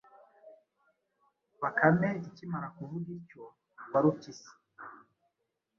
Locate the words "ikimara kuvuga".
2.27-3.07